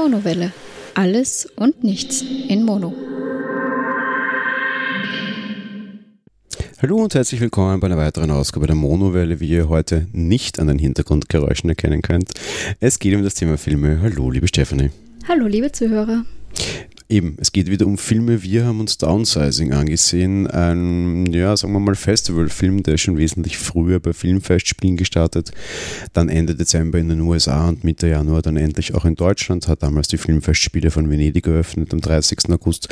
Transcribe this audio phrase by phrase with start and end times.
[0.00, 0.50] Monowelle.
[0.94, 2.94] Alles und nichts in Mono.
[6.80, 10.68] Hallo und herzlich willkommen bei einer weiteren Ausgabe der Monowelle, wie ihr heute nicht an
[10.68, 12.30] den Hintergrundgeräuschen erkennen könnt.
[12.80, 14.00] Es geht um das Thema Filme.
[14.00, 14.88] Hallo, liebe Stephanie.
[15.28, 16.24] Hallo, liebe Zuhörer.
[17.10, 18.44] Eben, es geht wieder um Filme.
[18.44, 20.46] Wir haben uns Downsizing angesehen.
[20.46, 25.50] Ein, ja, sagen wir mal, Festivalfilm, der ist schon wesentlich früher bei Filmfestspielen gestartet.
[26.12, 29.66] Dann Ende Dezember in den USA und Mitte Januar dann endlich auch in Deutschland.
[29.66, 32.48] Hat damals die Filmfestspiele von Venedig eröffnet am 30.
[32.50, 32.88] August.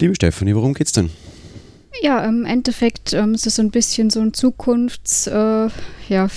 [0.00, 1.10] Liebe Stefanie, worum geht's denn?
[2.02, 5.68] Ja, im Endeffekt ähm, ist es so ein bisschen so ein Zukunftsfilm.
[6.08, 6.28] Äh, ja,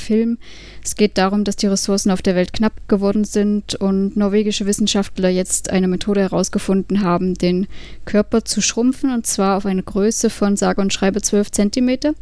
[0.83, 5.29] es geht darum, dass die Ressourcen auf der Welt knapp geworden sind und norwegische Wissenschaftler
[5.29, 7.67] jetzt eine Methode herausgefunden haben, den
[8.03, 12.13] Körper zu schrumpfen und zwar auf eine Größe von sage und schreibe 12 Zentimeter.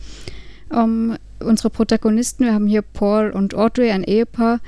[0.72, 4.60] Ähm, unsere Protagonisten, wir haben hier Paul und Audrey, ein Ehepaar,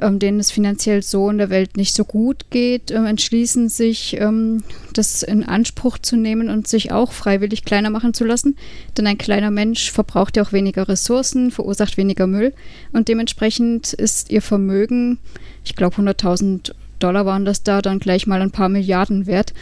[0.00, 4.16] ähm, denen es finanziell so in der Welt nicht so gut geht, ähm, entschließen sich,
[4.20, 8.56] ähm, das in Anspruch zu nehmen und sich auch freiwillig kleiner machen zu lassen.
[8.96, 12.52] Denn ein kleiner Mensch verbraucht ja auch weniger Ressourcen, verursacht weniger Müll
[12.92, 15.18] und dementsprechend ist ihr Vermögen,
[15.64, 19.52] ich glaube 100.000 Dollar waren das da, dann gleich mal ein paar Milliarden wert.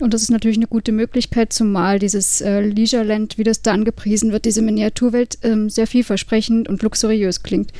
[0.00, 4.32] Und das ist natürlich eine gute Möglichkeit, zumal dieses äh, Leisureland, wie das da angepriesen
[4.32, 7.72] wird, diese Miniaturwelt, ähm, sehr vielversprechend und luxuriös klingt.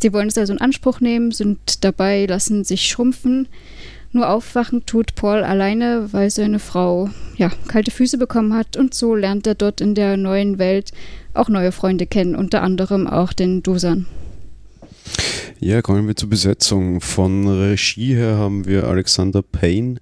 [0.00, 3.48] Sie wollen es also in Anspruch nehmen, sind dabei, lassen sich schrumpfen.
[4.12, 9.14] Nur aufwachen tut Paul alleine, weil seine Frau ja, kalte Füße bekommen hat und so
[9.14, 10.92] lernt er dort in der neuen Welt
[11.32, 14.06] auch neue Freunde kennen, unter anderem auch den Dusan.
[15.62, 17.02] Ja, kommen wir zur Besetzung.
[17.02, 19.96] Von Regie her haben wir Alexander Payne.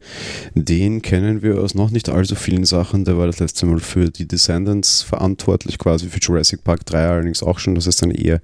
[0.55, 3.05] Den kennen wir aus noch nicht allzu vielen Sachen.
[3.05, 7.43] Der war das letzte Mal für die Descendants verantwortlich, quasi für Jurassic Park 3 allerdings
[7.43, 7.75] auch schon.
[7.75, 8.41] Das ist ein eher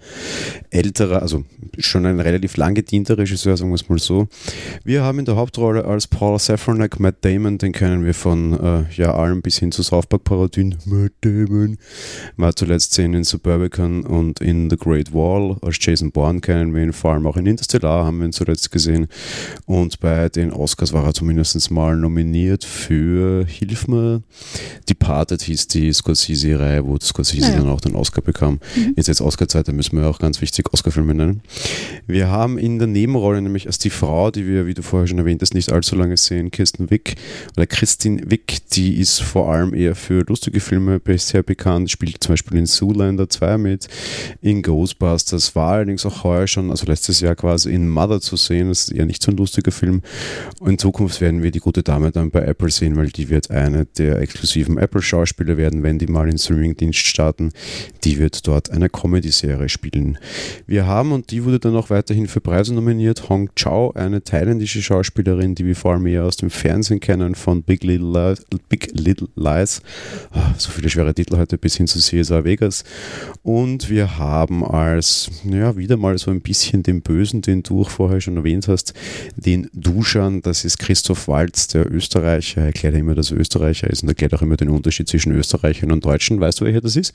[0.70, 1.44] älterer, also
[1.78, 4.26] schon ein relativ lang gedienter Regisseur, sagen wir es mal so.
[4.82, 7.58] Wir haben in der Hauptrolle als Paul Safranek Matt Damon.
[7.58, 10.78] Den kennen wir von äh, ja, allem bis hin zu South Park Parodien.
[10.84, 11.76] Matt Damon
[12.36, 15.58] war zuletzt in Suburbicon und in The Great Wall.
[15.62, 18.70] Als Jason Bourne kennen wir ihn vor allem auch in Interstellar haben wir ihn zuletzt
[18.70, 19.09] gesehen.
[19.66, 24.22] Und bei den Oscars war er zumindest mal nominiert für, hilf mir,
[24.88, 27.56] Departed hieß die Scorsese-Reihe, wo Scorsese ja.
[27.56, 28.60] dann auch den Oscar bekam.
[28.76, 28.94] Mhm.
[28.97, 31.42] Jetzt jetzt Oscar-Zeit, da müssen wir auch ganz wichtig Oscar-Filme nennen.
[32.06, 35.19] Wir haben in der Nebenrolle nämlich als die Frau, die wir, wie du vorher schon
[35.19, 37.16] erwähnt hast, nicht allzu lange sehen, Kirsten Wick
[37.56, 42.32] oder Christine Wick, die ist vor allem eher für lustige Filme bisher bekannt, spielt zum
[42.32, 43.88] Beispiel in Zoolander 2 mit,
[44.41, 48.69] in Ghostbusters, war allerdings auch heuer schon, also letztes Jahr quasi in Mother zu sehen.
[48.69, 50.03] Das ist eher nicht so ein lustiger Film.
[50.65, 53.87] in Zukunft werden wir die gute Dame dann bei Apple sehen, weil die wird eine
[53.87, 57.50] der exklusiven Apple-Schauspieler werden, wenn die mal in Streaming-Dienst starten.
[58.04, 60.19] Die wird dort eine Comedy-Serie spielen.
[60.66, 64.83] Wir haben, und die wurde dann auch weiterhin für Preise nominiert, Hong Chao, eine thailändische
[64.83, 68.44] Schauspielerin, die wir vor allem eher aus dem Fernsehen kennen, von Big Little Lies.
[68.69, 69.83] Big Little Lies.
[70.34, 72.84] Oh, so viele schwere Titel heute bis hin zu CSA Vegas.
[73.43, 77.91] Und wir haben als, ja, wieder mal so ein bisschen den Bösen, den du auch
[77.91, 78.95] vorher schon erwähnt hast,
[79.37, 82.62] den Duschan, das ist Christoph Walz, der Österreicher.
[82.62, 85.93] Er erklärt immer, dass er Österreicher ist und erklärt auch immer den Unterschied zwischen Österreichern
[85.93, 86.41] und Deutschen.
[86.41, 87.15] Weißt du, welcher das ist?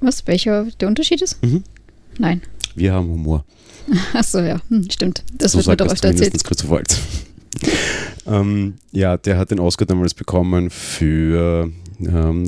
[0.00, 1.42] Was, welcher der Unterschied ist?
[1.42, 1.64] Mhm.
[2.18, 2.42] Nein.
[2.74, 3.44] Wir haben Humor.
[4.12, 5.24] Achso, ja, hm, stimmt.
[5.36, 6.42] Das so wird mir doch öfter erzählt.
[6.44, 7.00] Christoph Walz.
[8.26, 11.70] ähm, ja, der hat den Oscar damals bekommen für
[12.00, 12.44] ähm,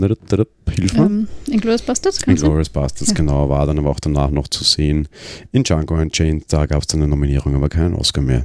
[0.70, 1.06] hilf mir.
[1.06, 2.22] Ähm, Inglourious Bastards?
[2.26, 3.16] Inglourious Bastards, ja.
[3.16, 5.08] genau, war dann aber auch danach noch zu sehen.
[5.52, 8.44] In Django Unchained, da gab es dann eine Nominierung, aber keinen Oscar mehr.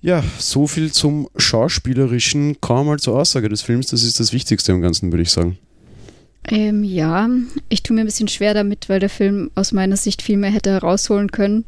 [0.00, 2.60] Ja, so viel zum Schauspielerischen.
[2.60, 5.58] Kaum mal zur Aussage des Films, das ist das Wichtigste im Ganzen, würde ich sagen.
[6.48, 7.28] Ähm, ja,
[7.68, 10.50] ich tue mir ein bisschen schwer damit, weil der Film aus meiner Sicht viel mehr
[10.50, 11.64] hätte herausholen können.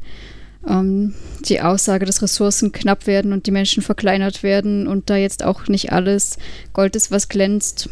[0.67, 1.13] Ähm,
[1.47, 5.67] die Aussage, dass Ressourcen knapp werden und die Menschen verkleinert werden und da jetzt auch
[5.67, 6.37] nicht alles
[6.73, 7.89] Gold ist, was glänzt,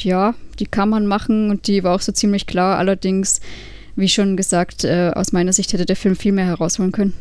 [0.00, 2.78] ja, die kann man machen und die war auch so ziemlich klar.
[2.78, 3.40] Allerdings,
[3.96, 7.14] wie schon gesagt, äh, aus meiner Sicht hätte der Film viel mehr herausholen können.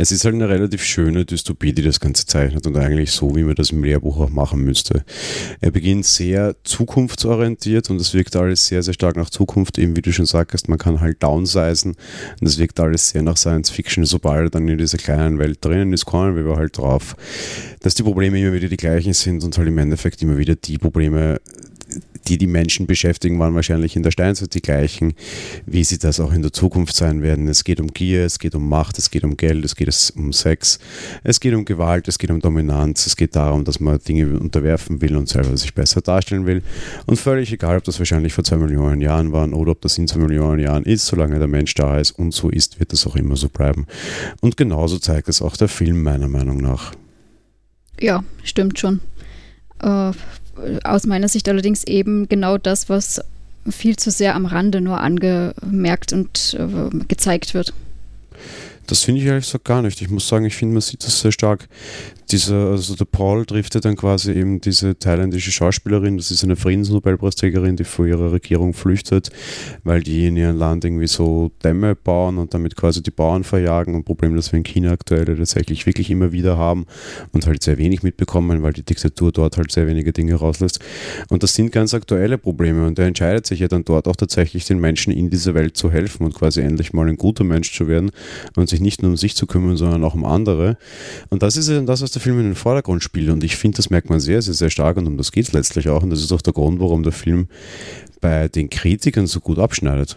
[0.00, 3.42] Es ist halt eine relativ schöne Dystopie, die das Ganze zeichnet und eigentlich so, wie
[3.42, 5.04] man das im Lehrbuch auch machen müsste.
[5.60, 10.02] Er beginnt sehr zukunftsorientiert und es wirkt alles sehr, sehr stark nach Zukunft, eben wie
[10.02, 11.96] du schon sagst, man kann halt downsizen
[12.40, 14.04] und es wirkt alles sehr nach Science Fiction.
[14.04, 17.16] Sobald er dann in dieser kleinen Welt drinnen ist, kommen wir halt drauf,
[17.80, 20.78] dass die Probleme immer wieder die gleichen sind und halt im Endeffekt immer wieder die
[20.78, 21.40] Probleme
[22.26, 25.14] die die Menschen beschäftigen, waren wahrscheinlich in der Steinzeit die gleichen,
[25.66, 27.48] wie sie das auch in der Zukunft sein werden.
[27.48, 30.32] Es geht um Gier, es geht um Macht, es geht um Geld, es geht um
[30.32, 30.78] Sex,
[31.24, 35.00] es geht um Gewalt, es geht um Dominanz, es geht darum, dass man Dinge unterwerfen
[35.00, 36.62] will und selber sich besser darstellen will.
[37.06, 40.08] Und völlig egal, ob das wahrscheinlich vor zwei Millionen Jahren waren oder ob das in
[40.08, 43.16] zwei Millionen Jahren ist, solange der Mensch da ist und so ist, wird das auch
[43.16, 43.86] immer so bleiben.
[44.40, 46.92] Und genauso zeigt es auch der Film meiner Meinung nach.
[48.00, 49.00] Ja, stimmt schon.
[49.80, 50.12] Äh,
[50.84, 53.20] aus meiner Sicht allerdings eben genau das, was
[53.70, 57.72] viel zu sehr am Rande nur angemerkt und äh, gezeigt wird.
[58.86, 60.00] Das finde ich ehrlich gesagt gar nicht.
[60.00, 61.68] Ich muss sagen, ich finde, man sieht das sehr stark
[62.30, 66.56] dieser, also der Paul trifft ja dann quasi eben diese thailändische Schauspielerin, das ist eine
[66.56, 69.30] Friedensnobelpreisträgerin, die vor ihrer Regierung flüchtet,
[69.84, 73.94] weil die in ihrem Land irgendwie so Dämme bauen und damit quasi die Bauern verjagen.
[73.94, 76.86] Ein Problem, das wir in China aktuell tatsächlich wirklich immer wieder haben
[77.32, 80.80] und halt sehr wenig mitbekommen, weil die Diktatur dort halt sehr wenige Dinge rauslässt.
[81.30, 84.66] Und das sind ganz aktuelle Probleme und er entscheidet sich ja dann dort auch tatsächlich
[84.66, 87.88] den Menschen in dieser Welt zu helfen und quasi endlich mal ein guter Mensch zu
[87.88, 88.10] werden
[88.56, 90.76] und sich nicht nur um sich zu kümmern, sondern auch um andere.
[91.30, 93.30] Und das ist ja dann das, was der Film in den Vordergrund spielt.
[93.30, 95.52] Und ich finde, das merkt man sehr, sehr, sehr stark und um das geht es
[95.52, 96.02] letztlich auch.
[96.02, 97.48] Und das ist auch der Grund, warum der Film
[98.20, 100.16] bei den Kritikern so gut abschneidet.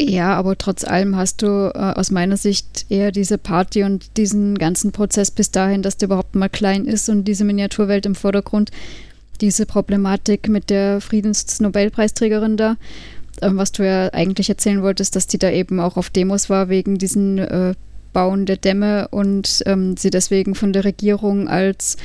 [0.00, 4.56] Ja, aber trotz allem hast du äh, aus meiner Sicht eher diese Party und diesen
[4.56, 8.70] ganzen Prozess bis dahin, dass der überhaupt mal klein ist und diese Miniaturwelt im Vordergrund,
[9.40, 12.76] diese Problematik mit der Friedensnobelpreisträgerin da,
[13.40, 16.68] äh, was du ja eigentlich erzählen wolltest, dass die da eben auch auf Demos war
[16.68, 17.74] wegen diesen äh,
[18.18, 21.96] Bauen der Dämme und ähm, sie deswegen von der Regierung als,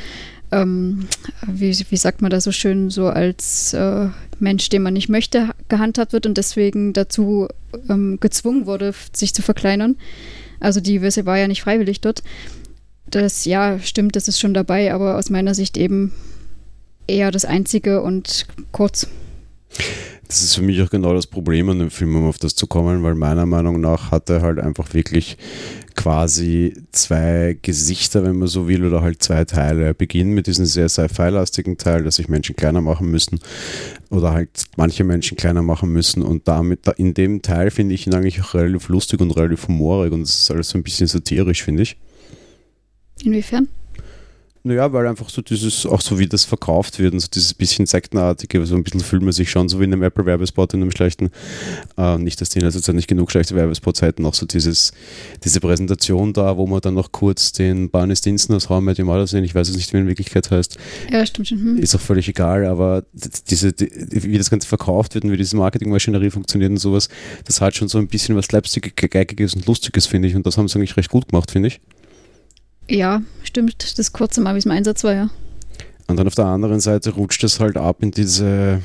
[0.52, 1.08] ähm,
[1.48, 5.50] wie, wie sagt man da so schön, so als äh, Mensch, den man nicht möchte,
[5.70, 7.48] gehandhabt wird und deswegen dazu
[7.90, 9.96] ähm, gezwungen wurde, sich zu verkleinern.
[10.60, 12.22] Also die Wisse war ja nicht freiwillig dort.
[13.08, 16.14] Das, ja, stimmt, das ist schon dabei, aber aus meiner Sicht eben
[17.08, 19.08] eher das Einzige und kurz.
[20.28, 22.66] Das ist für mich auch genau das Problem an dem Film, um auf das zu
[22.66, 25.38] kommen, weil meiner Meinung nach hat er halt einfach wirklich
[25.96, 29.84] quasi zwei Gesichter, wenn man so will, oder halt zwei Teile.
[29.84, 33.40] Er beginnt mit diesem sehr sci-fi-lastigen Teil, dass sich Menschen kleiner machen müssen
[34.10, 38.14] oder halt manche Menschen kleiner machen müssen und damit in dem Teil finde ich ihn
[38.14, 41.64] eigentlich auch relativ lustig und relativ humorig und es ist alles so ein bisschen satirisch,
[41.64, 41.98] finde ich.
[43.24, 43.68] Inwiefern?
[44.66, 47.86] Naja, weil einfach so dieses, auch so wie das verkauft wird und so dieses bisschen
[47.86, 50.92] sektenartige, so ein bisschen fühlt man sich schon so wie in einem Apple-Werbespot, in einem
[50.92, 51.32] schlechten,
[51.98, 54.94] äh, nicht, dass die in letzter Zeit nicht genug schlechte Werbespots hätten, auch so dieses,
[55.44, 59.08] diese Präsentation da, wo man dann noch kurz den Barney Stinson aus Raum mit dem
[59.08, 60.78] Mother sehen, ich weiß es nicht, wie in Wirklichkeit heißt.
[61.12, 61.58] Ja, stimmt schon.
[61.58, 61.78] Hm.
[61.80, 63.04] Ist auch völlig egal, aber
[63.50, 63.92] diese, die,
[64.24, 67.10] wie das Ganze verkauft wird und wie diese Marketingmaschinerie funktioniert und sowas,
[67.44, 70.70] das hat schon so ein bisschen was Slapstick-Geigiges und Lustiges, finde ich, und das haben
[70.70, 71.82] sie eigentlich recht gut gemacht, finde ich.
[72.94, 73.98] Ja, stimmt.
[73.98, 75.30] Das kurze Mal, wie es im Einsatz war, ja.
[76.06, 78.82] Und dann auf der anderen Seite rutscht es halt ab in diese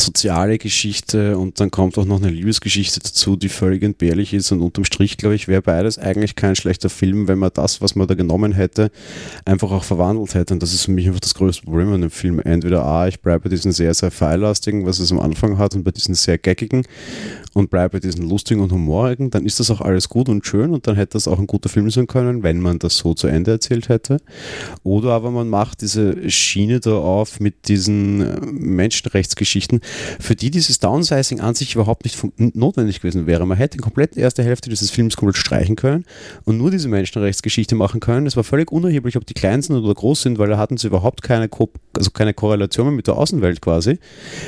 [0.00, 4.60] soziale Geschichte und dann kommt auch noch eine Liebesgeschichte dazu, die völlig entbehrlich ist und
[4.60, 8.06] unterm Strich, glaube ich, wäre beides eigentlich kein schlechter Film, wenn man das, was man
[8.06, 8.90] da genommen hätte,
[9.44, 12.10] einfach auch verwandelt hätte und das ist für mich einfach das größte Problem an dem
[12.10, 12.40] Film.
[12.40, 15.84] Entweder A, ich bleibe bei diesen sehr, sehr pfeillastigen, was es am Anfang hat und
[15.84, 16.82] bei diesen sehr geckigen
[17.54, 20.72] und bleibe bei diesen lustigen und humorigen, dann ist das auch alles gut und schön
[20.74, 23.28] und dann hätte das auch ein guter Film sein können, wenn man das so zu
[23.28, 24.18] Ende erzählt hätte.
[24.82, 29.80] Oder aber man macht diese Schiene da auf mit diesen Menschenrechtsgeschichten,
[30.20, 32.16] für die dieses Downsizing an sich überhaupt nicht
[32.54, 33.46] notwendig gewesen wäre.
[33.46, 36.04] Man hätte die komplette erste Hälfte dieses Films komplett streichen können
[36.44, 38.26] und nur diese Menschenrechtsgeschichte machen können.
[38.26, 40.86] Es war völlig unerheblich, ob die klein sind oder groß sind, weil da hatten sie
[40.86, 43.98] überhaupt keine, Ko also keine Korrelation mit der Außenwelt quasi.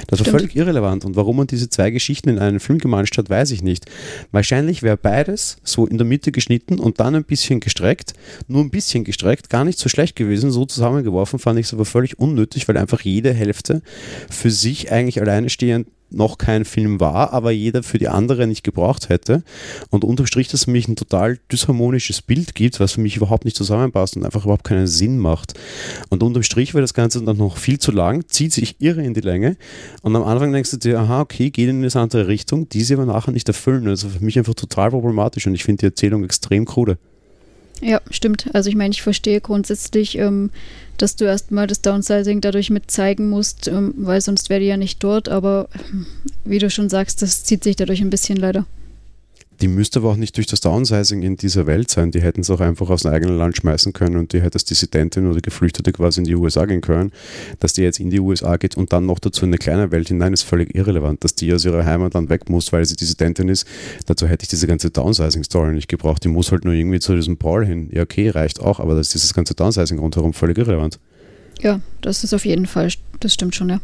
[0.06, 0.32] Das Stimmt.
[0.32, 1.04] war völlig irrelevant.
[1.04, 3.86] Und warum man diese zwei Geschichten in einen Film gemanscht hat, weiß ich nicht.
[4.32, 8.14] Wahrscheinlich wäre beides so in der Mitte geschnitten und dann ein bisschen gestreckt,
[8.46, 10.50] nur ein bisschen gestreckt, gar nicht so schlecht gewesen.
[10.50, 13.82] So zusammengeworfen fand ich es aber völlig unnötig, weil einfach jede Hälfte
[14.30, 18.64] für sich eigentlich alleine stehend noch kein Film war, aber jeder für die andere nicht
[18.64, 19.42] gebraucht hätte.
[19.90, 23.16] Und unterm Strich, dass es für mich ein total dysharmonisches Bild gibt, was für mich
[23.16, 25.54] überhaupt nicht zusammenpasst und einfach überhaupt keinen Sinn macht.
[26.08, 29.14] Und unterm Strich wäre das Ganze dann noch viel zu lang, zieht sich irre in
[29.14, 29.56] die Länge.
[30.02, 32.94] Und am Anfang denkst du dir, aha, okay, geht in eine andere Richtung, die sie
[32.94, 33.86] aber nachher nicht erfüllen.
[33.88, 36.98] Also für mich einfach total problematisch und ich finde die Erzählung extrem krude.
[37.80, 38.46] Ja, stimmt.
[38.54, 40.50] Also ich meine, ich verstehe grundsätzlich, ähm,
[40.96, 44.76] dass du erstmal das Downsizing dadurch mit zeigen musst, ähm, weil sonst wäre die ja
[44.76, 46.06] nicht dort, aber ähm,
[46.44, 48.66] wie du schon sagst, das zieht sich dadurch ein bisschen leider.
[49.60, 52.12] Die müsste aber auch nicht durch das Downsizing in dieser Welt sein.
[52.12, 54.64] Die hätten es auch einfach aus dem eigenen Land schmeißen können und die hätte als
[54.64, 57.10] Dissidentin oder Geflüchtete quasi in die USA gehen können.
[57.58, 60.08] Dass die jetzt in die USA geht und dann noch dazu in eine kleine Welt
[60.08, 61.24] hinein, ist völlig irrelevant.
[61.24, 63.66] Dass die aus ihrer Heimat dann weg muss, weil sie Dissidentin ist,
[64.06, 66.22] dazu hätte ich diese ganze Downsizing-Story nicht gebraucht.
[66.22, 67.88] Die muss halt nur irgendwie zu diesem Paul hin.
[67.92, 71.00] Ja, okay, reicht auch, aber das ist dieses ganze Downsizing rundherum völlig irrelevant.
[71.60, 73.80] Ja, das ist auf jeden Fall, das stimmt schon, ja.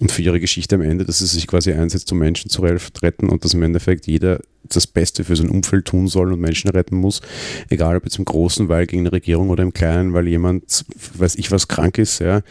[0.00, 3.28] Und für ihre Geschichte am Ende, dass sie sich quasi einsetzt, um Menschen zu retten
[3.28, 6.96] und dass im Endeffekt jeder das Beste für sein Umfeld tun soll und Menschen retten
[6.96, 7.20] muss,
[7.68, 10.84] egal ob jetzt im Großen, weil gegen eine Regierung oder im Kleinen, weil jemand,
[11.14, 12.42] weiß ich was, krank ist, ja.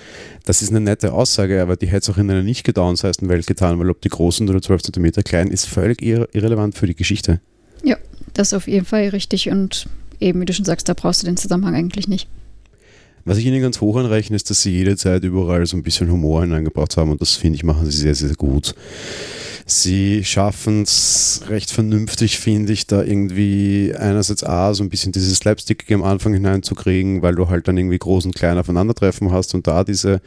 [0.46, 3.48] Das ist eine nette Aussage, aber die hätte es auch in einer nicht gedownsized Welt
[3.48, 6.96] getan, weil ob die großen oder 12 cm klein ist völlig irre irrelevant für die
[6.96, 7.42] Geschichte.
[7.84, 7.98] Ja,
[8.34, 9.88] das ist auf jeden Fall richtig und
[10.20, 12.28] eben, wie du schon sagst, da brauchst du den Zusammenhang eigentlich nicht.
[13.26, 16.12] Was ich ihnen ganz hoch anrechne, ist, dass sie jede Zeit überall so ein bisschen
[16.12, 18.74] Humor hineingebracht haben und das finde ich, machen sie sehr, sehr gut.
[19.66, 25.38] Sie schaffen es recht vernünftig, finde ich, da irgendwie einerseits A, so ein bisschen dieses
[25.38, 29.68] Slapstick am Anfang hineinzukriegen, weil du halt dann irgendwie groß und klein aufeinandertreffen hast und
[29.68, 30.22] da diese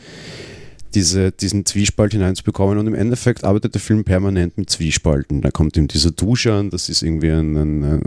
[0.94, 2.78] diese, diesen Zwiespalt hineinzubekommen.
[2.78, 5.40] Und im Endeffekt arbeitet der Film permanent mit Zwiespalten.
[5.40, 8.02] Da kommt ihm dieser Duscher an, das ist irgendwie ein, ein, ein,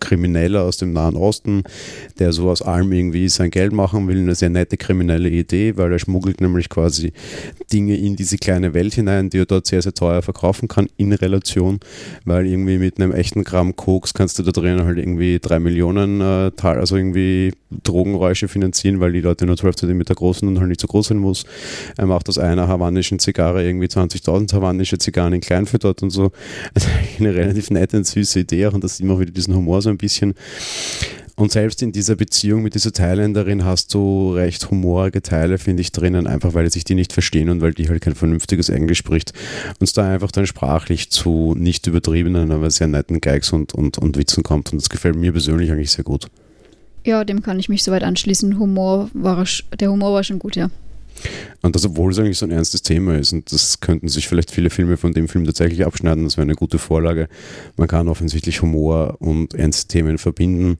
[0.00, 1.62] Krimineller aus dem Nahen Osten,
[2.18, 4.18] der so aus allem irgendwie sein Geld machen will.
[4.18, 7.12] Eine sehr nette kriminelle Idee, weil er schmuggelt nämlich quasi
[7.72, 11.12] Dinge in diese kleine Welt hinein, die er dort sehr, sehr teuer verkaufen kann in
[11.12, 11.80] Relation,
[12.24, 16.20] weil irgendwie mit einem echten Gramm Koks kannst du da drinnen halt irgendwie drei Millionen,
[16.20, 17.52] äh, also irgendwie
[17.84, 21.08] Drogenräusche finanzieren, weil die Leute nur 12 cm groß sind und halt nicht so groß
[21.08, 21.44] sein muss.
[22.10, 25.66] Macht aus einer havanischen Zigarre irgendwie 20.000 havanische Zigarren in klein
[26.02, 26.32] und so.
[26.74, 26.88] Also
[27.20, 29.96] eine relativ nette und süße Idee auch und das immer wieder diesen Humor so ein
[29.96, 30.34] bisschen.
[31.36, 35.92] Und selbst in dieser Beziehung mit dieser Thailänderin hast du recht humorige Teile, finde ich,
[35.92, 39.32] drinnen, einfach weil sich die nicht verstehen und weil die halt kein vernünftiges Englisch spricht.
[39.68, 43.98] Und es da einfach dann sprachlich zu nicht übertriebenen, aber sehr netten Geigs und, und,
[43.98, 44.72] und Witzen kommt.
[44.72, 46.26] Und das gefällt mir persönlich eigentlich sehr gut.
[47.06, 48.58] Ja, dem kann ich mich soweit anschließen.
[48.58, 49.46] Humor war,
[49.78, 50.70] der Humor war schon gut, ja.
[51.62, 53.32] Und das, obwohl es eigentlich so ein ernstes Thema ist.
[53.32, 56.24] Und das könnten sich vielleicht viele Filme von dem Film tatsächlich abschneiden.
[56.24, 57.28] Das wäre eine gute Vorlage.
[57.76, 60.78] Man kann offensichtlich Humor und ernste Themen verbinden.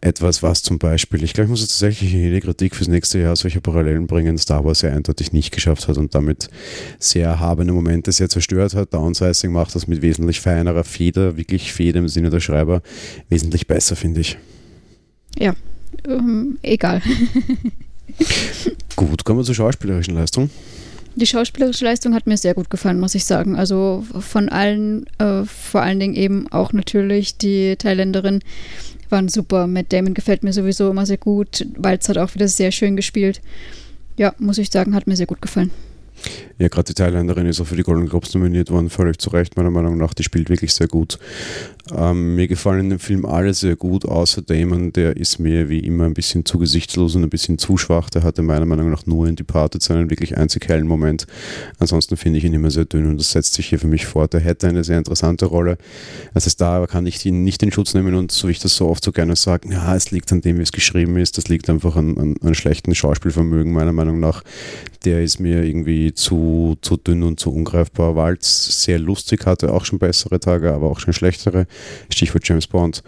[0.00, 3.18] Etwas, was zum Beispiel, ich glaube, ich muss jetzt tatsächlich in jede Kritik fürs nächste
[3.18, 6.48] Jahr solche Parallelen bringen, Star Wars sehr eindeutig nicht geschafft hat und damit
[6.98, 8.92] sehr erhabene Momente sehr zerstört hat.
[8.92, 12.82] Downsizing macht das mit wesentlich feinerer Feder, wirklich Feder im Sinne der Schreiber,
[13.28, 14.38] wesentlich besser, finde ich.
[15.38, 15.54] Ja,
[16.06, 17.02] ähm, egal.
[19.00, 20.50] Gut, kommen wir zur schauspielerischen Leistung.
[21.14, 23.56] Die schauspielerische Leistung hat mir sehr gut gefallen, muss ich sagen.
[23.56, 28.40] Also von allen, äh, vor allen Dingen eben auch natürlich die Thailänderin
[29.08, 29.66] waren super.
[29.66, 31.64] Matt Damon gefällt mir sowieso immer sehr gut.
[31.78, 33.40] Walz hat auch wieder sehr schön gespielt.
[34.18, 35.70] Ja, muss ich sagen, hat mir sehr gut gefallen.
[36.58, 39.56] Ja, gerade die Thailänderin ist auch für die Golden Globes nominiert worden, völlig zu Recht,
[39.56, 40.12] meiner Meinung nach.
[40.12, 41.18] Die spielt wirklich sehr gut.
[41.96, 45.78] Ähm, mir gefallen in dem Film alle sehr gut, außer Damon, der ist mir wie
[45.78, 48.10] immer ein bisschen zu gesichtslos und ein bisschen zu schwach.
[48.10, 51.26] Der hatte meiner Meinung nach nur in Departed seinen wirklich einzig hellen Moment.
[51.78, 54.34] Ansonsten finde ich ihn immer sehr dünn und das setzt sich hier für mich fort.
[54.34, 55.78] Er hätte eine sehr interessante Rolle.
[56.34, 58.76] Also ist da kann ich ihn nicht in Schutz nehmen und so wie ich das
[58.76, 61.38] so oft so gerne sage, ja, es liegt an dem, wie es geschrieben ist.
[61.38, 64.42] Das liegt einfach an, an, an schlechten Schauspielvermögen, meiner Meinung nach.
[65.04, 68.16] Der ist mir irgendwie zu, zu dünn und zu ungreifbar.
[68.16, 71.66] Walz sehr lustig, hatte auch schon bessere Tage, aber auch schon schlechtere.
[72.10, 73.02] Stichwort James Bond.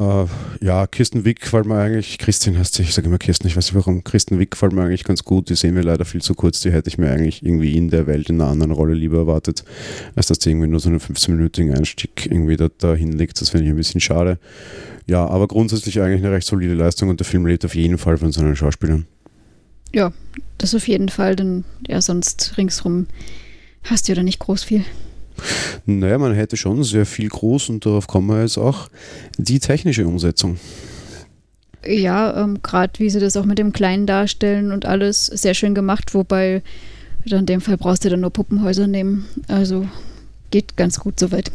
[0.00, 0.26] Uh,
[0.62, 3.66] ja, Kirsten Wick gefällt mir eigentlich, Christian heißt sie, ich sage immer Kirsten, ich weiß
[3.66, 6.34] nicht warum, Kirsten Wick gefällt mir eigentlich ganz gut, die sehen wir leider viel zu
[6.34, 9.18] kurz, die hätte ich mir eigentlich irgendwie in der Welt in einer anderen Rolle lieber
[9.18, 9.62] erwartet,
[10.16, 13.66] als dass die irgendwie nur so einen 15-minütigen Einstieg irgendwie da, da hinlegt, das finde
[13.66, 14.38] ich ein bisschen schade.
[15.06, 18.16] Ja, aber grundsätzlich eigentlich eine recht solide Leistung und der Film lebt auf jeden Fall
[18.16, 19.06] von seinen Schauspielern.
[19.92, 20.12] Ja,
[20.58, 23.06] das auf jeden Fall, denn ja, sonst ringsrum
[23.84, 24.84] hast du ja da nicht groß viel.
[25.86, 28.88] Naja, man hätte schon sehr viel groß und darauf kommen wir jetzt auch,
[29.38, 30.58] die technische Umsetzung.
[31.84, 35.74] Ja, ähm, gerade wie sie das auch mit dem Kleinen darstellen und alles sehr schön
[35.74, 36.62] gemacht, wobei
[37.24, 39.26] in dem Fall brauchst du dann nur Puppenhäuser nehmen.
[39.48, 39.86] Also
[40.50, 41.50] geht ganz gut soweit.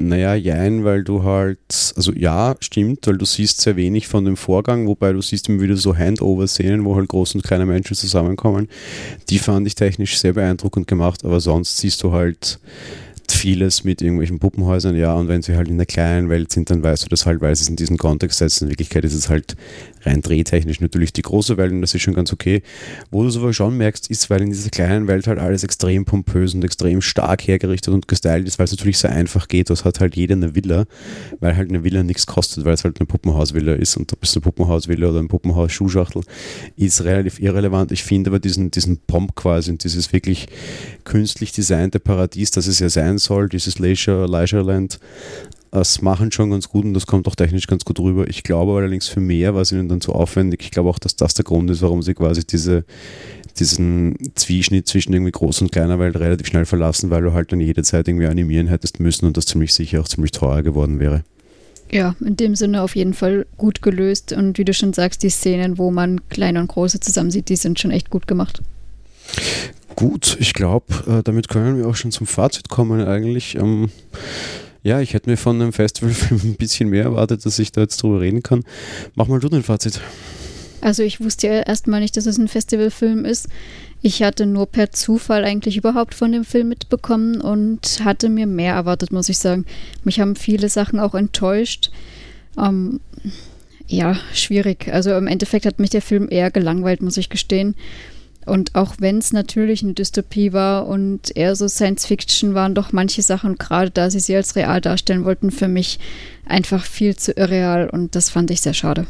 [0.00, 1.58] Naja, jein, weil du halt,
[1.96, 5.60] also ja, stimmt, weil du siehst sehr wenig von dem Vorgang, wobei du siehst immer
[5.60, 8.68] wieder so Handover-Szenen, wo halt große und kleine Menschen zusammenkommen.
[9.28, 12.60] Die fand ich technisch sehr beeindruckend gemacht, aber sonst siehst du halt
[13.28, 16.82] vieles mit irgendwelchen Puppenhäusern, ja, und wenn sie halt in der kleinen Welt sind, dann
[16.82, 18.64] weißt du das halt, weil sie es in diesen Kontext setzen.
[18.64, 19.56] In Wirklichkeit ist es halt
[20.08, 22.62] rein drehtechnisch natürlich die große Welt und das ist schon ganz okay.
[23.10, 26.04] Wo du es aber schon merkst, ist, weil in dieser kleinen Welt halt alles extrem
[26.04, 29.70] pompös und extrem stark hergerichtet und gestylt ist, weil es natürlich sehr einfach geht.
[29.70, 30.86] Das hat halt jeder eine Villa,
[31.40, 34.34] weil halt eine Villa nichts kostet, weil es halt eine Puppenhausvilla ist und ob es
[34.34, 36.22] eine Puppenhausvilla oder ein Puppenhaus-Schuhschachtel
[36.76, 37.92] ist relativ irrelevant.
[37.92, 40.46] Ich finde aber diesen, diesen Pomp quasi und dieses wirklich
[41.04, 44.98] künstlich designte Paradies, das es ja sein soll, dieses Leisure, Leisureland,
[45.70, 48.28] das machen schon ganz gut und das kommt auch technisch ganz gut rüber.
[48.28, 50.62] Ich glaube allerdings für mehr war es ihnen dann zu aufwendig.
[50.62, 52.84] Ich glaube auch, dass das der Grund ist, warum sie quasi diese,
[53.58, 57.60] diesen Zwieschnitt zwischen irgendwie groß und kleiner Welt relativ schnell verlassen, weil du halt dann
[57.60, 61.24] jede Zeit irgendwie animieren hättest müssen und das ziemlich sicher auch ziemlich teuer geworden wäre.
[61.90, 65.30] Ja, in dem Sinne auf jeden Fall gut gelöst und wie du schon sagst, die
[65.30, 68.62] Szenen, wo man kleine und große zusammen sieht, die sind schon echt gut gemacht.
[69.96, 73.56] Gut, ich glaube, äh, damit können wir auch schon zum Fazit kommen eigentlich.
[73.56, 73.90] Ähm,
[74.82, 78.02] ja, ich hätte mir von einem Festivalfilm ein bisschen mehr erwartet, dass ich da jetzt
[78.02, 78.64] drüber reden kann.
[79.14, 80.00] Mach mal du dein Fazit.
[80.80, 83.48] Also ich wusste ja erstmal nicht, dass es ein Festivalfilm ist.
[84.00, 88.74] Ich hatte nur per Zufall eigentlich überhaupt von dem Film mitbekommen und hatte mir mehr
[88.74, 89.64] erwartet, muss ich sagen.
[90.04, 91.90] Mich haben viele Sachen auch enttäuscht.
[92.56, 93.00] Ähm,
[93.88, 94.88] ja, schwierig.
[94.92, 97.74] Also im Endeffekt hat mich der Film eher gelangweilt, muss ich gestehen.
[98.48, 102.92] Und auch wenn es natürlich eine Dystopie war und eher so Science Fiction, waren doch
[102.92, 105.98] manche Sachen, gerade da sie sie als real darstellen wollten, für mich
[106.46, 109.06] einfach viel zu irreal und das fand ich sehr schade.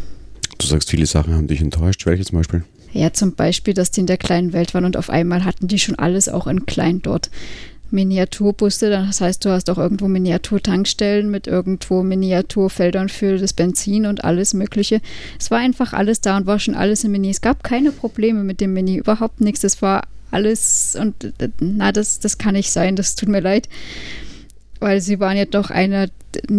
[0.58, 2.04] Du sagst, viele Sachen haben dich enttäuscht.
[2.04, 2.64] Welche zum Beispiel?
[2.92, 5.78] Ja, zum Beispiel, dass die in der kleinen Welt waren und auf einmal hatten die
[5.78, 7.30] schon alles auch in klein dort.
[7.90, 14.24] Miniaturbusse, das heißt, du hast auch irgendwo Miniaturtankstellen mit irgendwo Miniaturfeldern für das Benzin und
[14.24, 15.00] alles Mögliche.
[15.38, 17.30] Es war einfach alles da und war schon alles im Mini.
[17.30, 19.64] Es gab keine Probleme mit dem Mini, überhaupt nichts.
[19.64, 23.68] Es war alles und na, das, das kann nicht sein, das tut mir leid.
[24.80, 26.08] Weil sie waren ja doch einer,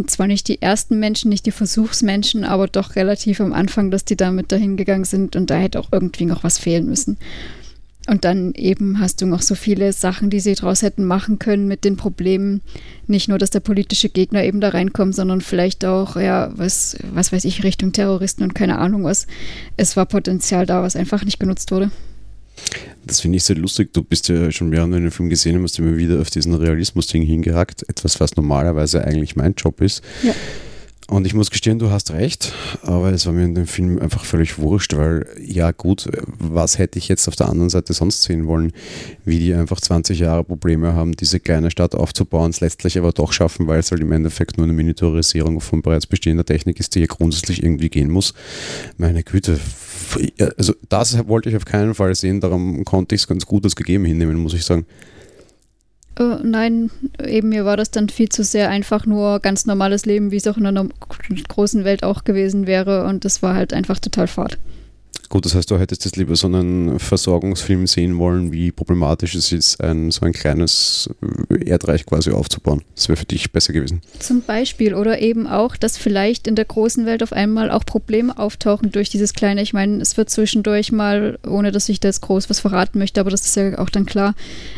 [0.08, 4.18] zwar nicht die ersten Menschen, nicht die Versuchsmenschen, aber doch relativ am Anfang, dass die
[4.18, 7.18] damit dahin gegangen sind und da hätte auch irgendwie noch was fehlen müssen.
[8.10, 11.68] Und dann eben hast du noch so viele Sachen, die sie daraus hätten machen können
[11.68, 12.62] mit den Problemen.
[13.06, 17.32] Nicht nur, dass der politische Gegner eben da reinkommt, sondern vielleicht auch, ja, was, was
[17.32, 19.28] weiß ich, Richtung Terroristen und keine Ahnung was.
[19.78, 21.92] Es war Potenzial da, was einfach nicht genutzt wurde.
[23.06, 23.94] Das finde ich sehr lustig.
[23.94, 26.56] Du bist ja schon mehrere in dem Film gesehen und hast immer wieder auf diesen
[26.56, 27.88] Realismus-Ding hingehackt.
[27.88, 30.04] Etwas, was normalerweise eigentlich mein Job ist.
[30.24, 30.34] Ja.
[31.10, 34.24] Und ich muss gestehen, du hast recht, aber es war mir in dem Film einfach
[34.26, 38.46] völlig wurscht, weil ja gut, was hätte ich jetzt auf der anderen Seite sonst sehen
[38.46, 38.74] wollen,
[39.26, 43.34] wie die einfach 20 Jahre Probleme haben, diese kleine Stadt aufzubauen, es letztlich aber doch
[43.34, 47.00] schaffen, weil es halt im Endeffekt nur eine Miniaturisierung von bereits bestehender Technik ist, die
[47.00, 48.36] hier grundsätzlich irgendwie gehen muss.
[48.98, 49.60] Meine Güte,
[50.58, 53.76] also das wollte ich auf keinen Fall sehen, darum konnte ich es ganz gut als
[53.76, 54.86] gegeben hinnehmen, muss ich sagen.
[56.20, 56.92] Äh, nein,
[57.26, 60.48] eben mir war das dann viel zu sehr einfach nur ganz normales Leben, wie es
[60.48, 60.88] auch in einer
[61.48, 63.06] großen Welt auch gewesen wäre.
[63.06, 64.58] Und das war halt einfach total fad.
[65.30, 69.52] Gut, das heißt, du hättest jetzt lieber so einen Versorgungsfilm sehen wollen, wie problematisch es
[69.52, 71.08] ist, ein, so ein kleines
[71.64, 72.82] Erdreich quasi aufzubauen.
[72.96, 74.02] Das wäre für dich besser gewesen.
[74.18, 74.96] Zum Beispiel.
[74.96, 79.12] Oder eben auch, dass vielleicht in der großen Welt auf einmal auch Probleme auftauchen durch
[79.12, 79.62] dieses kleine.
[79.62, 83.20] Ich meine, es wird zwischendurch mal, ohne dass ich da jetzt groß was verraten möchte,
[83.20, 84.34] aber das ist ja auch dann klar,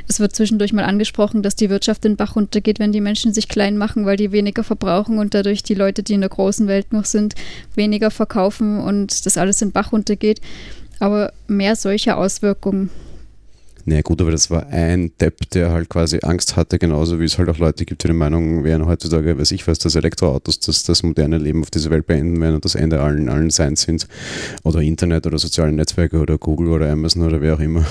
[0.09, 3.47] es wird zwischendurch mal angesprochen, dass die Wirtschaft den Bach runtergeht, wenn die Menschen sich
[3.47, 6.91] klein machen, weil die weniger verbrauchen und dadurch die Leute, die in der großen Welt
[6.91, 7.35] noch sind,
[7.75, 10.40] weniger verkaufen und das alles den Bach runtergeht.
[10.99, 12.89] Aber mehr solcher Auswirkungen
[13.85, 17.37] naja gut, aber das war ein Depp, der halt quasi Angst hatte, genauso wie es
[17.37, 20.83] halt auch Leute gibt, die der Meinung wären heutzutage, weiß ich was, dass Elektroautos das,
[20.83, 24.07] das moderne Leben auf dieser Welt beenden werden und das Ende allen, allen Seins sind.
[24.63, 27.85] Oder Internet oder soziale Netzwerke oder Google oder Amazon oder wer auch immer.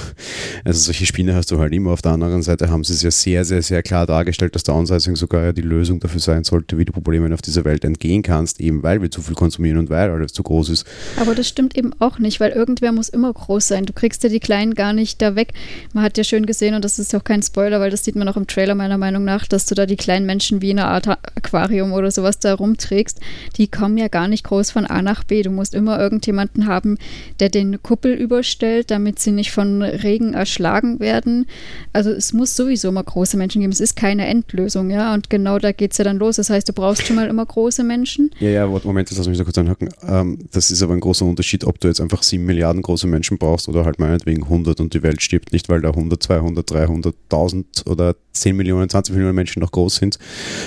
[0.65, 1.93] Also solche Spiele hast du halt immer.
[1.93, 5.17] Auf der anderen Seite haben sie es ja sehr, sehr, sehr klar dargestellt, dass Downsizing
[5.17, 8.61] sogar ja die Lösung dafür sein sollte, wie du Problemen auf dieser Welt entgehen kannst,
[8.61, 10.87] eben weil wir zu viel konsumieren und weil alles zu groß ist.
[11.17, 13.87] Aber das stimmt eben auch nicht, weil irgendwer muss immer groß sein.
[13.87, 15.53] Du kriegst ja die Kleinen gar nicht da weg.
[15.93, 18.29] Man hat ja schön gesehen, und das ist auch kein Spoiler, weil das sieht man
[18.29, 20.89] auch im Trailer meiner Meinung nach, dass du da die kleinen Menschen wie in einer
[20.89, 23.21] Art Aquarium oder sowas da rumträgst.
[23.57, 25.43] Die kommen ja gar nicht groß von A nach B.
[25.43, 26.99] Du musst immer irgendjemanden haben,
[27.41, 31.47] der den Kuppel überstellt, damit sie nicht von Regen erschlagen werden.
[31.93, 33.73] Also es muss sowieso immer große Menschen geben.
[33.73, 35.15] Es ist keine Endlösung, ja.
[35.15, 36.37] Und genau da geht es ja dann los.
[36.37, 38.31] Das heißt, du brauchst schon mal immer große Menschen.
[38.41, 39.89] Ja, ja, Moment, das lass mich da kurz anhaken.
[40.07, 43.39] Ähm, das ist aber ein großer Unterschied, ob du jetzt einfach sieben Milliarden große Menschen
[43.39, 47.15] brauchst oder halt meinetwegen 100 und die Welt stirbt nicht, weil da 100, 200, 300,
[47.31, 50.19] 1000 oder 10 Millionen, 20 Millionen Menschen noch groß sind,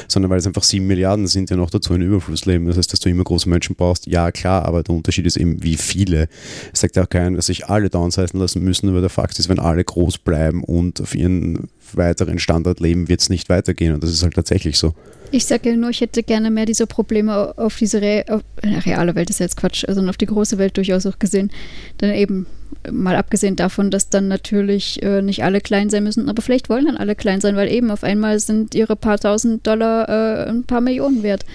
[0.07, 2.65] sondern weil es einfach 7 Milliarden sind, die noch dazu in Überfluss leben.
[2.65, 4.07] Das heißt, dass du immer große Menschen brauchst.
[4.07, 6.27] Ja, klar, aber der Unterschied ist eben, wie viele.
[6.73, 9.49] Es sagt ja auch keiner, dass sich alle downsizen lassen müssen, aber der Fakt ist,
[9.49, 13.93] wenn alle groß bleiben und auf ihren weiteren Standard leben, wird es nicht weitergehen.
[13.93, 14.93] Und das ist halt tatsächlich so.
[15.31, 19.15] Ich sage ja nur, ich hätte gerne mehr dieser Probleme auf diese Re auf, reale
[19.15, 21.51] Welt, ist jetzt Quatsch, sondern auf die große Welt durchaus auch gesehen.
[21.97, 22.45] Dann eben
[22.91, 26.85] mal abgesehen davon, dass dann natürlich äh, nicht alle klein sein müssen, aber vielleicht wollen
[26.85, 30.63] dann alle klein sein, weil eben auf einmal sind ihre paar tausend Dollar äh, ein
[30.63, 31.45] paar Millionen wert.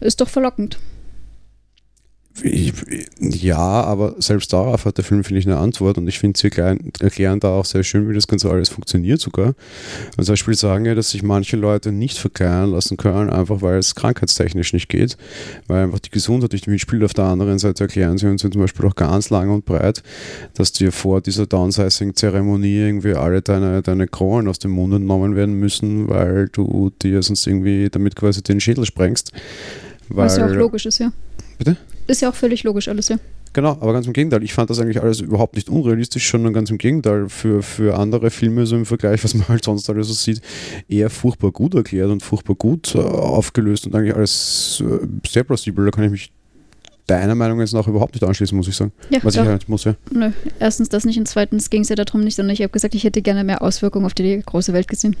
[0.00, 0.78] Ist doch verlockend.
[3.20, 6.48] Ja, aber selbst darauf hat der Film, finde ich, eine Antwort und ich finde, sie
[6.48, 9.54] erklären da auch sehr schön, wie das Ganze alles funktioniert sogar.
[10.16, 13.78] Und zum Beispiel sagen ja, dass sich manche Leute nicht verkehren lassen können, einfach weil
[13.78, 15.16] es krankheitstechnisch nicht geht,
[15.68, 17.04] weil einfach die Gesundheit nicht mitspielt.
[17.04, 20.02] Auf der anderen Seite erklären sie uns ja zum Beispiel auch ganz lang und breit,
[20.54, 25.54] dass dir vor dieser Downsizing-Zeremonie irgendwie alle deine, deine Kronen aus dem Mund entnommen werden
[25.54, 29.30] müssen, weil du dir sonst irgendwie damit quasi den Schädel sprengst.
[30.08, 31.12] Weil, Was ja auch logisch ist, ja.
[31.58, 31.76] Bitte?
[32.06, 33.18] Ist ja auch völlig logisch alles, ja.
[33.54, 34.42] Genau, aber ganz im Gegenteil.
[34.42, 37.28] Ich fand das eigentlich alles überhaupt nicht unrealistisch, sondern ganz im Gegenteil.
[37.28, 40.40] Für, für andere Filme, so im Vergleich, was man halt sonst alles so sieht,
[40.88, 45.84] eher furchtbar gut erklärt und furchtbar gut äh, aufgelöst und eigentlich alles äh, sehr plausibel.
[45.84, 46.32] Da kann ich mich
[47.06, 48.92] deiner Meinung jetzt noch überhaupt nicht anschließen, muss ich sagen.
[49.10, 49.42] Ja, was doch.
[49.42, 49.94] ich halt muss, ja.
[50.10, 52.94] Nö, erstens das nicht und zweitens ging es ja darum nicht, sondern ich habe gesagt,
[52.96, 55.16] ich hätte gerne mehr Auswirkungen auf die große Welt gesehen.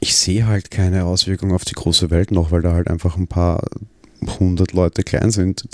[0.00, 3.26] Ich sehe halt keine Auswirkungen auf die große Welt noch, weil da halt einfach ein
[3.26, 3.64] paar
[4.28, 5.64] 100 Leute klein sind,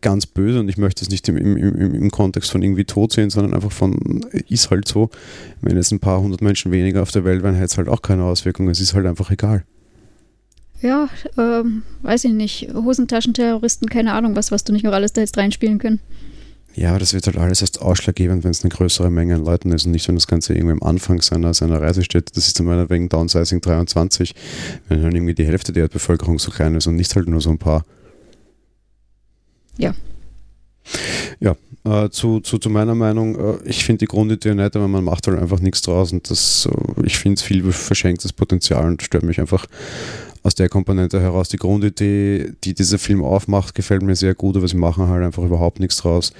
[0.00, 3.12] ganz böse und ich möchte es nicht im, im, im, im Kontext von irgendwie tot
[3.12, 5.10] sehen, sondern einfach von, ist halt so,
[5.60, 8.02] wenn jetzt ein paar hundert Menschen weniger auf der Welt wären, hätte es halt auch
[8.02, 8.70] keine Auswirkungen.
[8.70, 9.64] Es ist halt einfach egal.
[10.80, 12.68] Ja, ähm, weiß ich nicht.
[12.72, 16.00] Hosentaschenterroristen, keine Ahnung, was, was du nicht noch alles da jetzt reinspielen können.
[16.74, 19.86] Ja, das wird halt alles erst ausschlaggebend, wenn es eine größere Menge an Leuten ist
[19.86, 22.36] und nicht, wenn das Ganze irgendwie am Anfang seiner, seiner Reise steht.
[22.36, 24.34] Das ist dann meinetwegen Downsizing 23,
[24.88, 27.50] wenn dann irgendwie die Hälfte der Erdbevölkerung so klein ist und nicht halt nur so
[27.50, 27.84] ein paar.
[29.78, 29.94] Ja.
[31.40, 35.04] Ja, äh, zu, zu, zu meiner Meinung, äh, ich finde die Grundidee nett, aber man
[35.04, 39.02] macht halt einfach nichts draus und das, äh, ich finde es viel verschenktes Potenzial und
[39.02, 39.66] stört mich einfach
[40.42, 41.48] aus der Komponente heraus.
[41.48, 45.42] Die Grundidee, die dieser Film aufmacht, gefällt mir sehr gut, aber sie machen halt einfach
[45.42, 46.32] überhaupt nichts draus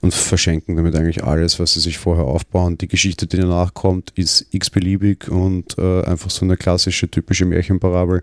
[0.00, 2.76] und verschenken damit eigentlich alles, was sie sich vorher aufbauen.
[2.78, 8.22] Die Geschichte, die danach kommt, ist x-beliebig und äh, einfach so eine klassische, typische Märchenparabel,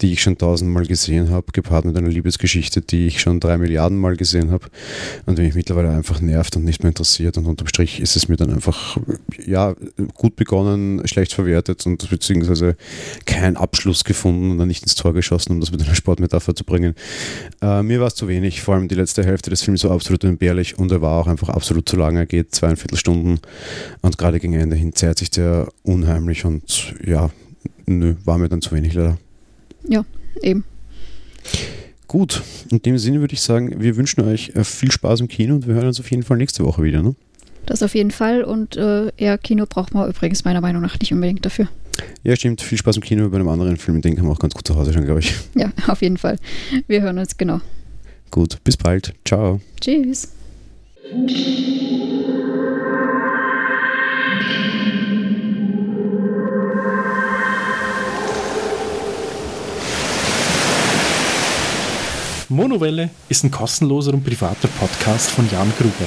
[0.00, 3.98] die ich schon tausendmal gesehen habe, gepaart mit einer Liebesgeschichte, die ich schon drei Milliarden
[3.98, 4.66] Mal gesehen habe
[5.26, 7.38] und die mich mittlerweile einfach nervt und nicht mehr interessiert.
[7.38, 8.98] Und unterm Strich ist es mir dann einfach,
[9.44, 9.74] ja,
[10.14, 12.76] gut begonnen, schlecht verwertet und beziehungsweise
[13.24, 16.94] kein Abschluss gefunden dann nicht ins Tor geschossen, um das mit einer Sportmetapher zu bringen.
[17.62, 20.24] Äh, mir war es zu wenig, vor allem die letzte Hälfte des Films war absolut
[20.24, 22.16] entbehrlich und er war auch einfach absolut zu lang.
[22.16, 23.40] Er geht zweieinviertel Stunden
[24.02, 27.30] und gerade gegen Ende hin zerrt sich der unheimlich und ja,
[27.86, 29.18] nö, war mir dann zu wenig leider.
[29.88, 30.04] Ja,
[30.42, 30.64] eben.
[32.08, 35.54] Gut, in dem Sinne würde ich sagen, wir wünschen euch äh, viel Spaß im Kino
[35.56, 37.02] und wir hören uns auf jeden Fall nächste Woche wieder.
[37.02, 37.16] Ne?
[37.66, 41.12] Das auf jeden Fall und äh, eher Kino braucht man übrigens meiner Meinung nach nicht
[41.12, 41.68] unbedingt dafür.
[42.22, 42.62] Ja, stimmt.
[42.62, 44.00] Viel Spaß im Kino bei einem anderen Film.
[44.00, 45.34] Den kann man auch ganz gut zu Hause schauen, glaube ich.
[45.54, 46.38] Ja, auf jeden Fall.
[46.86, 47.60] Wir hören uns genau.
[48.30, 49.14] Gut, bis bald.
[49.24, 49.60] Ciao.
[49.80, 50.32] Tschüss.
[62.48, 66.06] Monowelle ist ein kostenloser und privater Podcast von Jan Gruber.